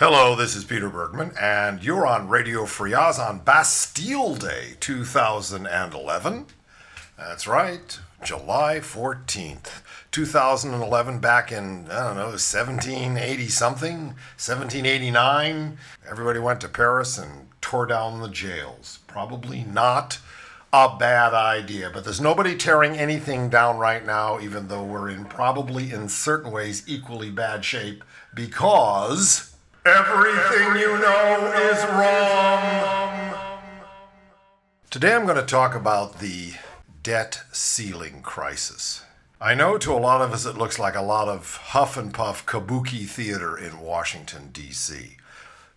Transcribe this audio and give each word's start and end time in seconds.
Hello, 0.00 0.36
this 0.36 0.54
is 0.54 0.62
Peter 0.62 0.88
Bergman, 0.88 1.32
and 1.40 1.82
you're 1.82 2.06
on 2.06 2.28
Radio 2.28 2.66
Free 2.66 2.94
Oz 2.94 3.18
on 3.18 3.40
Bastille 3.40 4.36
Day 4.36 4.76
2011. 4.78 6.46
That's 7.18 7.48
right, 7.48 7.98
July 8.22 8.78
14th, 8.78 9.82
2011, 10.12 11.18
back 11.18 11.50
in, 11.50 11.90
I 11.90 12.04
don't 12.04 12.14
know, 12.14 12.26
1780 12.26 13.48
something, 13.48 13.98
1789. 14.36 15.78
Everybody 16.08 16.38
went 16.38 16.60
to 16.60 16.68
Paris 16.68 17.18
and 17.18 17.48
tore 17.60 17.86
down 17.86 18.20
the 18.20 18.28
jails. 18.28 19.00
Probably 19.08 19.64
not 19.64 20.20
a 20.72 20.96
bad 20.96 21.34
idea, 21.34 21.90
but 21.92 22.04
there's 22.04 22.20
nobody 22.20 22.54
tearing 22.54 22.96
anything 22.96 23.48
down 23.48 23.78
right 23.78 24.06
now, 24.06 24.38
even 24.38 24.68
though 24.68 24.84
we're 24.84 25.08
in 25.08 25.24
probably 25.24 25.90
in 25.90 26.08
certain 26.08 26.52
ways 26.52 26.84
equally 26.86 27.32
bad 27.32 27.64
shape 27.64 28.04
because 28.32 29.56
everything 29.88 30.76
you 30.78 30.98
know 30.98 31.52
is 31.70 31.82
wrong. 31.96 33.34
Today 34.90 35.14
I'm 35.14 35.24
going 35.24 35.36
to 35.36 35.42
talk 35.42 35.74
about 35.74 36.18
the 36.18 36.52
debt 37.02 37.40
ceiling 37.52 38.20
crisis. 38.20 39.02
I 39.40 39.54
know 39.54 39.78
to 39.78 39.94
a 39.94 39.96
lot 39.96 40.20
of 40.20 40.32
us 40.32 40.44
it 40.44 40.58
looks 40.58 40.78
like 40.78 40.94
a 40.94 41.00
lot 41.00 41.28
of 41.28 41.56
huff 41.56 41.96
and 41.96 42.12
puff 42.12 42.44
kabuki 42.44 43.08
theater 43.08 43.56
in 43.56 43.80
Washington, 43.80 44.50
D.C., 44.52 45.16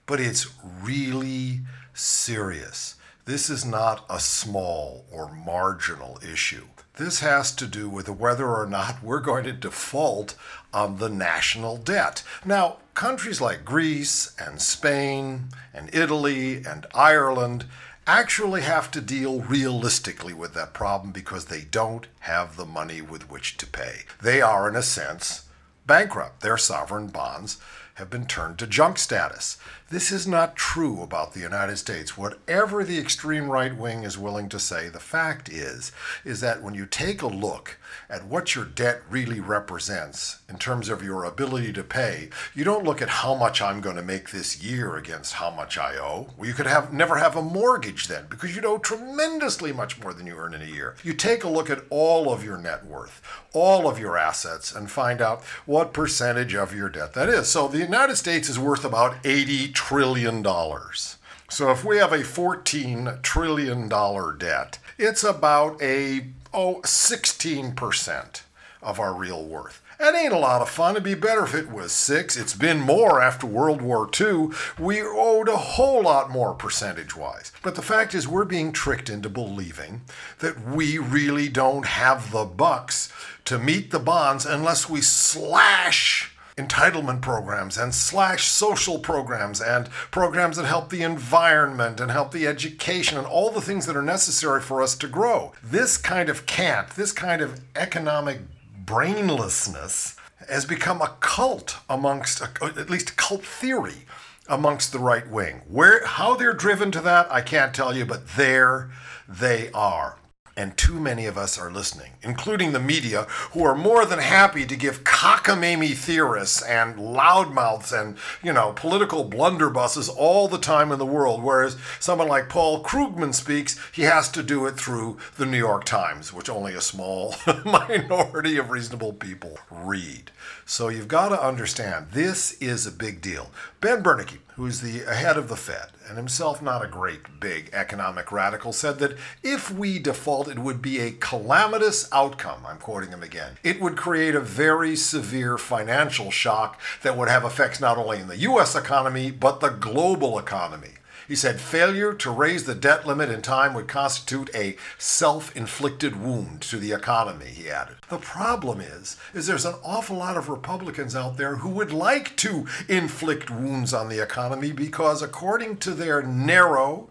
but 0.05 0.19
it's 0.19 0.47
really 0.81 1.61
serious. 1.93 2.95
This 3.23 3.49
is 3.49 3.63
not 3.63 4.03
a 4.09 4.19
small 4.19 5.05
or 5.09 5.31
marginal 5.31 6.19
issue. 6.21 6.65
This 6.97 7.21
has 7.21 7.53
to 7.53 7.65
do 7.65 7.87
with 7.87 8.09
whether 8.09 8.49
or 8.49 8.65
not 8.65 9.01
we're 9.01 9.21
going 9.21 9.45
to 9.45 9.53
default 9.53 10.35
on 10.73 10.97
the 10.97 11.09
national 11.09 11.77
debt. 11.77 12.23
Now, 12.43 12.77
countries 13.01 13.41
like 13.41 13.65
Greece 13.65 14.31
and 14.37 14.61
Spain 14.61 15.47
and 15.73 15.89
Italy 15.91 16.57
and 16.63 16.85
Ireland 16.93 17.65
actually 18.05 18.61
have 18.61 18.91
to 18.91 19.01
deal 19.01 19.41
realistically 19.41 20.35
with 20.35 20.53
that 20.53 20.75
problem 20.75 21.11
because 21.11 21.45
they 21.45 21.61
don't 21.61 22.05
have 22.19 22.57
the 22.57 22.65
money 22.65 23.01
with 23.01 23.27
which 23.27 23.57
to 23.57 23.65
pay. 23.65 24.01
They 24.21 24.39
are, 24.39 24.69
in 24.69 24.75
a 24.75 24.83
sense, 24.83 25.45
bankrupt. 25.87 26.41
Their 26.41 26.57
sovereign 26.57 27.07
bonds 27.07 27.57
have 28.01 28.09
been 28.09 28.25
turned 28.25 28.57
to 28.57 28.65
junk 28.65 28.97
status. 28.97 29.57
This 29.91 30.11
is 30.11 30.25
not 30.25 30.55
true 30.55 31.03
about 31.03 31.33
the 31.33 31.39
United 31.39 31.77
States. 31.77 32.17
Whatever 32.17 32.83
the 32.83 32.97
extreme 32.97 33.49
right 33.49 33.75
wing 33.75 34.03
is 34.03 34.17
willing 34.17 34.49
to 34.49 34.57
say, 34.59 34.89
the 34.89 34.99
fact 34.99 35.49
is 35.49 35.91
is 36.25 36.39
that 36.41 36.63
when 36.63 36.73
you 36.73 36.85
take 36.85 37.21
a 37.21 37.27
look 37.27 37.77
at 38.09 38.25
what 38.25 38.55
your 38.55 38.63
debt 38.63 39.01
really 39.09 39.41
represents 39.41 40.39
in 40.49 40.57
terms 40.57 40.87
of 40.87 41.03
your 41.03 41.25
ability 41.25 41.73
to 41.73 41.83
pay, 41.83 42.29
you 42.55 42.63
don't 42.63 42.85
look 42.85 43.01
at 43.01 43.09
how 43.09 43.35
much 43.35 43.61
I'm 43.61 43.81
going 43.81 43.97
to 43.97 44.01
make 44.01 44.31
this 44.31 44.63
year 44.63 44.95
against 44.95 45.33
how 45.33 45.51
much 45.51 45.77
I 45.77 45.97
owe. 45.97 46.29
Well, 46.37 46.47
you 46.47 46.53
could 46.53 46.67
have 46.67 46.93
never 46.93 47.17
have 47.17 47.35
a 47.35 47.41
mortgage 47.41 48.07
then 48.07 48.27
because 48.29 48.55
you 48.55 48.61
owe 48.63 48.77
tremendously 48.77 49.73
much 49.73 50.01
more 50.01 50.13
than 50.13 50.25
you 50.25 50.37
earn 50.37 50.53
in 50.53 50.61
a 50.61 50.65
year. 50.65 50.95
You 51.03 51.13
take 51.13 51.43
a 51.43 51.49
look 51.49 51.69
at 51.69 51.83
all 51.89 52.31
of 52.31 52.45
your 52.45 52.57
net 52.57 52.85
worth, 52.85 53.21
all 53.51 53.89
of 53.89 53.99
your 53.99 54.17
assets 54.17 54.73
and 54.73 54.89
find 54.89 55.21
out 55.21 55.43
what 55.65 55.91
percentage 55.91 56.55
of 56.55 56.73
your 56.73 56.87
debt 56.87 57.13
that 57.13 57.27
is. 57.27 57.49
So 57.49 57.67
the 57.67 57.83
United 57.91 58.15
States 58.15 58.47
is 58.47 58.57
worth 58.57 58.85
about 58.85 59.17
80 59.25 59.73
trillion 59.73 60.41
dollars. 60.41 61.17
So 61.49 61.71
if 61.71 61.83
we 61.83 61.97
have 61.97 62.13
a 62.13 62.23
14 62.23 63.19
trillion 63.21 63.89
dollar 63.89 64.31
debt, 64.31 64.79
it's 64.97 65.25
about 65.25 65.81
a 65.81 66.27
oh 66.53 66.79
16% 66.85 68.41
of 68.81 68.97
our 68.97 69.13
real 69.13 69.43
worth. 69.43 69.81
That 69.99 70.15
ain't 70.15 70.31
a 70.31 70.39
lot 70.39 70.61
of 70.61 70.69
fun. 70.69 70.91
It'd 70.91 71.03
be 71.03 71.15
better 71.15 71.43
if 71.43 71.53
it 71.53 71.69
was 71.69 71.91
six. 71.91 72.37
It's 72.37 72.55
been 72.55 72.79
more 72.79 73.21
after 73.21 73.45
World 73.45 73.81
War 73.81 74.09
II. 74.19 74.51
We 74.79 75.01
owed 75.01 75.49
a 75.49 75.57
whole 75.57 76.03
lot 76.03 76.31
more 76.31 76.53
percentage 76.53 77.17
wise. 77.17 77.51
But 77.61 77.75
the 77.75 77.81
fact 77.81 78.15
is, 78.15 78.25
we're 78.25 78.45
being 78.45 78.71
tricked 78.71 79.09
into 79.09 79.27
believing 79.27 80.01
that 80.39 80.65
we 80.65 80.97
really 80.97 81.49
don't 81.49 81.85
have 81.85 82.31
the 82.31 82.45
bucks 82.45 83.11
to 83.43 83.59
meet 83.59 83.91
the 83.91 83.99
bonds 83.99 84.45
unless 84.45 84.89
we 84.89 85.01
slash 85.01 86.30
entitlement 86.57 87.21
programs 87.21 87.77
and 87.77 87.93
slash 87.93 88.47
social 88.47 88.99
programs 88.99 89.61
and 89.61 89.89
programs 90.11 90.57
that 90.57 90.65
help 90.65 90.89
the 90.89 91.03
environment 91.03 91.99
and 91.99 92.11
help 92.11 92.31
the 92.31 92.47
education 92.47 93.17
and 93.17 93.27
all 93.27 93.49
the 93.51 93.61
things 93.61 93.85
that 93.85 93.95
are 93.95 94.01
necessary 94.01 94.61
for 94.61 94.81
us 94.81 94.95
to 94.95 95.07
grow. 95.07 95.53
This 95.63 95.97
kind 95.97 96.29
of 96.29 96.45
cant, 96.45 96.91
this 96.91 97.11
kind 97.11 97.41
of 97.41 97.61
economic 97.75 98.39
brainlessness 98.85 100.17
has 100.49 100.65
become 100.65 101.01
a 101.01 101.15
cult 101.19 101.77
amongst, 101.89 102.41
at 102.41 102.89
least 102.89 103.15
cult 103.15 103.45
theory 103.45 104.05
amongst 104.49 104.91
the 104.91 104.99
right 104.99 105.29
wing. 105.29 105.61
Where, 105.69 106.05
how 106.05 106.35
they're 106.35 106.53
driven 106.53 106.91
to 106.91 107.01
that, 107.01 107.31
I 107.31 107.41
can't 107.41 107.73
tell 107.73 107.95
you, 107.95 108.05
but 108.05 108.27
there 108.35 108.91
they 109.27 109.71
are. 109.71 110.17
And 110.57 110.75
too 110.75 110.99
many 110.99 111.25
of 111.25 111.37
us 111.37 111.57
are 111.57 111.71
listening, 111.71 112.11
including 112.21 112.71
the 112.73 112.79
media, 112.79 113.23
who 113.51 113.63
are 113.63 113.75
more 113.75 114.05
than 114.05 114.19
happy 114.19 114.65
to 114.65 114.75
give 114.75 115.05
cockamamie 115.05 115.95
theorists 115.95 116.61
and 116.61 116.97
loudmouths 116.97 117.97
and, 117.97 118.17
you 118.43 118.51
know, 118.51 118.73
political 118.73 119.29
blunderbusses 119.29 120.13
all 120.13 120.47
the 120.49 120.57
time 120.57 120.91
in 120.91 120.99
the 120.99 121.05
world. 121.05 121.41
Whereas 121.41 121.77
someone 121.99 122.27
like 122.27 122.49
Paul 122.49 122.83
Krugman 122.83 123.33
speaks, 123.33 123.79
he 123.93 124.03
has 124.03 124.29
to 124.31 124.43
do 124.43 124.65
it 124.65 124.75
through 124.75 125.17
the 125.37 125.45
New 125.45 125.57
York 125.57 125.85
Times, 125.85 126.33
which 126.33 126.49
only 126.49 126.73
a 126.73 126.81
small 126.81 127.35
minority 127.65 128.57
of 128.57 128.71
reasonable 128.71 129.13
people 129.13 129.57
read. 129.69 130.31
So 130.65 130.89
you've 130.89 131.07
got 131.07 131.29
to 131.29 131.41
understand 131.41 132.07
this 132.11 132.53
is 132.61 132.85
a 132.85 132.91
big 132.91 133.21
deal. 133.21 133.51
Ben 133.79 134.03
Bernanke, 134.03 134.39
who's 134.55 134.81
the 134.81 134.99
head 135.13 135.37
of 135.37 135.47
the 135.47 135.55
Fed 135.55 135.87
and 136.07 136.17
himself 136.17 136.61
not 136.61 136.83
a 136.83 136.87
great 136.87 137.39
big 137.39 137.69
economic 137.73 138.31
radical, 138.31 138.73
said 138.73 138.99
that 138.99 139.17
if 139.43 139.71
we 139.71 139.99
default, 139.99 140.47
it 140.47 140.59
would 140.59 140.81
be 140.81 140.99
a 140.99 141.11
calamitous 141.11 142.07
outcome. 142.11 142.65
I'm 142.65 142.77
quoting 142.77 143.09
him 143.09 143.23
again. 143.23 143.57
It 143.63 143.81
would 143.81 143.95
create 143.95 144.35
a 144.35 144.41
very 144.41 144.95
severe 144.95 145.57
financial 145.57 146.31
shock 146.31 146.79
that 147.03 147.17
would 147.17 147.29
have 147.29 147.45
effects 147.45 147.79
not 147.79 147.97
only 147.97 148.19
in 148.19 148.27
the 148.27 148.37
US 148.37 148.75
economy, 148.75 149.31
but 149.31 149.59
the 149.59 149.69
global 149.69 150.37
economy. 150.37 150.91
He 151.31 151.37
said 151.37 151.61
failure 151.61 152.13
to 152.13 152.29
raise 152.29 152.65
the 152.65 152.75
debt 152.75 153.07
limit 153.07 153.29
in 153.29 153.41
time 153.41 153.73
would 153.73 153.87
constitute 153.87 154.53
a 154.53 154.75
self-inflicted 154.97 156.21
wound 156.21 156.61
to 156.63 156.77
the 156.77 156.91
economy, 156.91 157.45
he 157.45 157.69
added. 157.69 157.95
The 158.09 158.17
problem 158.17 158.81
is 158.81 159.15
is 159.33 159.47
there's 159.47 159.63
an 159.63 159.75
awful 159.81 160.17
lot 160.17 160.35
of 160.35 160.49
Republicans 160.49 161.15
out 161.15 161.37
there 161.37 161.55
who 161.55 161.69
would 161.69 161.93
like 161.93 162.35
to 162.35 162.67
inflict 162.89 163.49
wounds 163.49 163.93
on 163.93 164.09
the 164.09 164.21
economy 164.21 164.73
because 164.73 165.21
according 165.21 165.77
to 165.77 165.91
their 165.91 166.21
narrow 166.21 167.09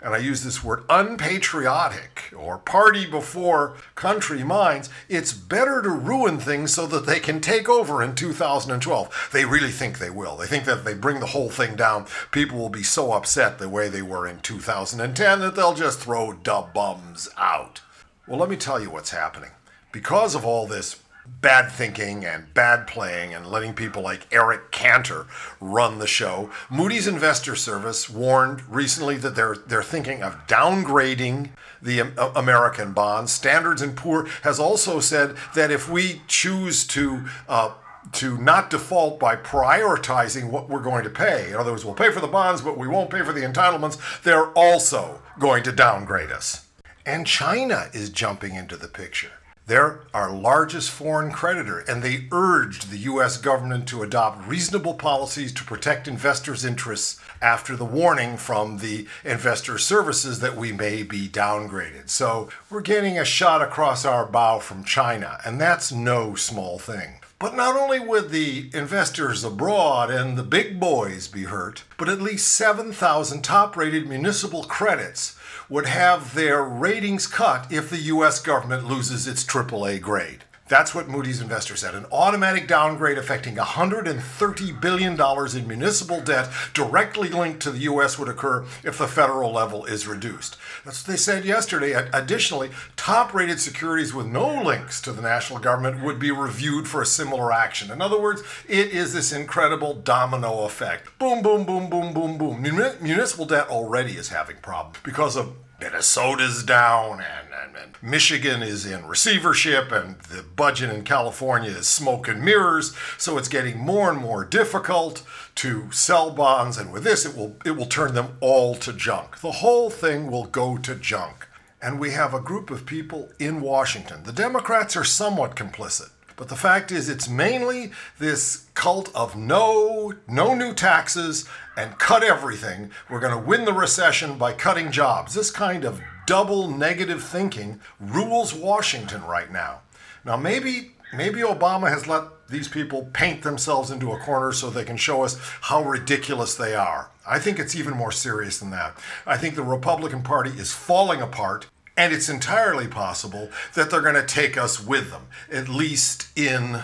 and 0.00 0.14
I 0.14 0.18
use 0.18 0.44
this 0.44 0.62
word 0.62 0.84
unpatriotic 0.88 2.32
or 2.36 2.58
party 2.58 3.06
before 3.06 3.76
country 3.94 4.44
minds, 4.44 4.90
it's 5.08 5.32
better 5.32 5.80
to 5.82 5.88
ruin 5.88 6.38
things 6.38 6.74
so 6.74 6.86
that 6.86 7.06
they 7.06 7.18
can 7.18 7.40
take 7.40 7.68
over 7.68 8.02
in 8.02 8.14
2012. 8.14 9.30
They 9.32 9.44
really 9.44 9.70
think 9.70 9.98
they 9.98 10.10
will. 10.10 10.36
They 10.36 10.46
think 10.46 10.64
that 10.64 10.78
if 10.78 10.84
they 10.84 10.94
bring 10.94 11.20
the 11.20 11.26
whole 11.26 11.50
thing 11.50 11.76
down, 11.76 12.06
people 12.30 12.58
will 12.58 12.68
be 12.68 12.82
so 12.82 13.12
upset 13.12 13.58
the 13.58 13.68
way 13.68 13.88
they 13.88 14.02
were 14.02 14.26
in 14.26 14.40
2010 14.40 15.40
that 15.40 15.54
they'll 15.54 15.74
just 15.74 16.00
throw 16.00 16.34
da 16.34 16.62
bums 16.62 17.28
out. 17.38 17.80
Well, 18.26 18.38
let 18.38 18.50
me 18.50 18.56
tell 18.56 18.80
you 18.80 18.90
what's 18.90 19.10
happening. 19.10 19.50
Because 19.92 20.34
of 20.34 20.44
all 20.44 20.66
this 20.66 21.00
bad 21.40 21.70
thinking 21.70 22.24
and 22.24 22.52
bad 22.54 22.86
playing 22.86 23.34
and 23.34 23.46
letting 23.46 23.74
people 23.74 24.02
like 24.02 24.26
Eric 24.32 24.70
Cantor 24.70 25.26
run 25.60 25.98
the 25.98 26.06
show. 26.06 26.50
Moody's 26.70 27.06
Investor 27.06 27.54
Service 27.54 28.10
warned 28.10 28.62
recently 28.68 29.16
that 29.16 29.36
they're 29.36 29.56
they're 29.56 29.82
thinking 29.82 30.22
of 30.22 30.46
downgrading 30.46 31.50
the 31.80 32.00
American 32.34 32.92
bonds. 32.92 33.32
Standards 33.32 33.82
and 33.82 33.96
Poor 33.96 34.26
has 34.42 34.58
also 34.58 35.00
said 35.00 35.36
that 35.54 35.70
if 35.70 35.88
we 35.88 36.22
choose 36.26 36.86
to 36.88 37.26
uh, 37.48 37.74
to 38.12 38.38
not 38.38 38.70
default 38.70 39.18
by 39.18 39.36
prioritizing 39.36 40.50
what 40.50 40.68
we're 40.68 40.80
going 40.80 41.04
to 41.04 41.10
pay. 41.10 41.50
In 41.50 41.56
other 41.56 41.72
words, 41.72 41.84
we'll 41.84 41.94
pay 41.94 42.10
for 42.10 42.20
the 42.20 42.26
bonds, 42.26 42.62
but 42.62 42.78
we 42.78 42.86
won't 42.86 43.10
pay 43.10 43.22
for 43.22 43.32
the 43.32 43.42
entitlements. 43.42 44.22
They're 44.22 44.50
also 44.50 45.20
going 45.38 45.62
to 45.64 45.72
downgrade 45.72 46.30
us. 46.30 46.66
And 47.04 47.26
China 47.26 47.88
is 47.92 48.10
jumping 48.10 48.54
into 48.54 48.76
the 48.76 48.88
picture. 48.88 49.32
They're 49.66 50.02
our 50.14 50.30
largest 50.30 50.90
foreign 50.90 51.32
creditor, 51.32 51.80
and 51.80 52.00
they 52.00 52.28
urged 52.30 52.88
the 52.88 52.98
U.S. 52.98 53.36
government 53.36 53.88
to 53.88 54.04
adopt 54.04 54.46
reasonable 54.46 54.94
policies 54.94 55.52
to 55.54 55.64
protect 55.64 56.06
investors' 56.06 56.64
interests 56.64 57.20
after 57.42 57.74
the 57.74 57.84
warning 57.84 58.36
from 58.36 58.78
the 58.78 59.08
investor 59.24 59.76
services 59.76 60.38
that 60.38 60.56
we 60.56 60.70
may 60.70 61.02
be 61.02 61.28
downgraded. 61.28 62.08
So 62.10 62.48
we're 62.70 62.80
getting 62.80 63.18
a 63.18 63.24
shot 63.24 63.60
across 63.60 64.04
our 64.04 64.24
bow 64.24 64.60
from 64.60 64.84
China, 64.84 65.40
and 65.44 65.60
that's 65.60 65.90
no 65.90 66.36
small 66.36 66.78
thing. 66.78 67.14
But 67.40 67.56
not 67.56 67.76
only 67.76 67.98
would 67.98 68.30
the 68.30 68.70
investors 68.72 69.42
abroad 69.42 70.10
and 70.10 70.38
the 70.38 70.42
big 70.44 70.78
boys 70.78 71.26
be 71.26 71.42
hurt, 71.42 71.82
but 71.98 72.08
at 72.08 72.22
least 72.22 72.48
7,000 72.50 73.42
top 73.42 73.76
rated 73.76 74.08
municipal 74.08 74.62
credits 74.62 75.36
would 75.68 75.86
have 75.86 76.34
their 76.34 76.62
ratings 76.62 77.26
cut 77.26 77.70
if 77.70 77.90
the 77.90 77.98
US 77.98 78.40
government 78.40 78.86
loses 78.86 79.26
its 79.26 79.44
AAA 79.44 80.00
grade. 80.00 80.44
That's 80.68 80.94
what 80.94 81.08
Moody's 81.08 81.40
investor 81.40 81.76
said. 81.76 81.94
An 81.94 82.06
automatic 82.10 82.66
downgrade 82.66 83.18
affecting 83.18 83.54
$130 83.54 84.80
billion 84.80 85.20
in 85.56 85.68
municipal 85.68 86.20
debt 86.20 86.50
directly 86.74 87.28
linked 87.28 87.60
to 87.62 87.70
the 87.70 87.78
U.S. 87.80 88.18
would 88.18 88.28
occur 88.28 88.64
if 88.82 88.98
the 88.98 89.06
federal 89.06 89.52
level 89.52 89.84
is 89.84 90.08
reduced. 90.08 90.56
That's 90.84 91.06
what 91.06 91.12
they 91.12 91.16
said 91.16 91.44
yesterday. 91.44 91.92
Additionally, 91.92 92.70
top 92.96 93.32
rated 93.32 93.60
securities 93.60 94.12
with 94.12 94.26
no 94.26 94.60
links 94.60 95.00
to 95.02 95.12
the 95.12 95.22
national 95.22 95.60
government 95.60 96.02
would 96.02 96.18
be 96.18 96.32
reviewed 96.32 96.88
for 96.88 97.00
a 97.00 97.06
similar 97.06 97.52
action. 97.52 97.92
In 97.92 98.02
other 98.02 98.20
words, 98.20 98.42
it 98.68 98.88
is 98.88 99.12
this 99.12 99.32
incredible 99.32 99.94
domino 99.94 100.64
effect. 100.64 101.16
Boom, 101.20 101.42
boom, 101.42 101.64
boom, 101.64 101.88
boom, 101.88 102.12
boom, 102.12 102.38
boom. 102.38 102.60
Municipal 102.60 103.46
debt 103.46 103.68
already 103.68 104.14
is 104.14 104.30
having 104.30 104.56
problems 104.56 104.98
because 105.04 105.36
of 105.36 105.54
Minnesota's 105.80 106.62
down 106.62 107.20
and, 107.20 107.48
and, 107.52 107.76
and, 107.76 107.96
Michigan 108.02 108.62
is 108.62 108.86
in 108.86 109.06
receivership 109.06 109.92
and 109.92 110.18
the 110.20 110.42
budget 110.42 110.90
in 110.90 111.02
California 111.02 111.70
is 111.70 111.86
smoke 111.86 112.28
and 112.28 112.42
mirrors. 112.42 112.94
So 113.18 113.36
it's 113.36 113.48
getting 113.48 113.78
more 113.78 114.10
and 114.10 114.18
more 114.18 114.44
difficult 114.44 115.22
to 115.56 115.90
sell 115.92 116.30
bonds. 116.30 116.78
And 116.78 116.92
with 116.92 117.04
this, 117.04 117.26
it 117.26 117.36
will, 117.36 117.56
it 117.64 117.72
will 117.72 117.86
turn 117.86 118.14
them 118.14 118.36
all 118.40 118.74
to 118.76 118.92
junk. 118.92 119.40
The 119.40 119.52
whole 119.52 119.90
thing 119.90 120.30
will 120.30 120.46
go 120.46 120.76
to 120.78 120.94
junk. 120.94 121.48
And 121.82 122.00
we 122.00 122.10
have 122.12 122.32
a 122.32 122.40
group 122.40 122.70
of 122.70 122.86
people 122.86 123.30
in 123.38 123.60
Washington. 123.60 124.22
The 124.24 124.32
Democrats 124.32 124.96
are 124.96 125.04
somewhat 125.04 125.56
complicit. 125.56 126.10
But 126.36 126.48
the 126.48 126.56
fact 126.56 126.92
is, 126.92 127.08
it's 127.08 127.28
mainly 127.28 127.92
this 128.18 128.66
cult 128.74 129.10
of 129.14 129.36
no, 129.36 130.12
no 130.28 130.54
new 130.54 130.74
taxes 130.74 131.48
and 131.76 131.98
cut 131.98 132.22
everything. 132.22 132.90
We're 133.10 133.20
going 133.20 133.32
to 133.32 133.48
win 133.48 133.64
the 133.64 133.72
recession 133.72 134.36
by 134.36 134.52
cutting 134.52 134.92
jobs. 134.92 135.34
This 135.34 135.50
kind 135.50 135.84
of 135.84 136.00
double 136.26 136.68
negative 136.68 137.22
thinking 137.22 137.80
rules 137.98 138.52
Washington 138.52 139.22
right 139.24 139.50
now. 139.50 139.80
Now, 140.24 140.36
maybe 140.36 140.92
maybe 141.14 141.40
Obama 141.40 141.88
has 141.88 142.06
let 142.06 142.24
these 142.48 142.68
people 142.68 143.08
paint 143.12 143.42
themselves 143.42 143.90
into 143.90 144.12
a 144.12 144.18
corner 144.18 144.52
so 144.52 144.70
they 144.70 144.84
can 144.84 144.96
show 144.96 145.22
us 145.22 145.38
how 145.62 145.82
ridiculous 145.82 146.54
they 146.54 146.74
are. 146.74 147.10
I 147.26 147.38
think 147.38 147.58
it's 147.58 147.74
even 147.74 147.94
more 147.94 148.12
serious 148.12 148.58
than 148.58 148.70
that. 148.70 148.96
I 149.26 149.36
think 149.36 149.54
the 149.54 149.62
Republican 149.62 150.22
Party 150.22 150.50
is 150.50 150.72
falling 150.72 151.20
apart, 151.20 151.66
and 151.96 152.12
it's 152.12 152.28
entirely 152.28 152.86
possible 152.86 153.50
that 153.74 153.90
they're 153.90 154.00
going 154.00 154.14
to 154.14 154.26
take 154.26 154.56
us 154.56 154.84
with 154.84 155.10
them, 155.10 155.28
at 155.50 155.68
least 155.68 156.28
in 156.36 156.80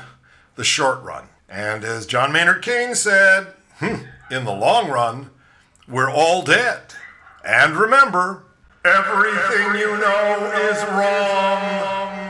the 0.57 0.65
short 0.65 1.03
run. 1.03 1.29
And 1.49 1.85
as 1.85 2.07
John 2.07 2.33
Maynard 2.33 2.63
Keynes 2.63 3.01
said, 3.01 3.49
hmm, 3.77 4.07
in 4.31 4.45
the 4.45 4.55
long 4.55 4.89
run, 4.89 5.31
we're 5.87 6.11
all 6.11 6.43
dead. 6.43 6.81
And 7.45 7.77
remember, 7.77 8.45
everything 8.85 9.75
you 9.79 9.99
know 9.99 10.53
is 10.71 10.83
wrong. 10.85 12.22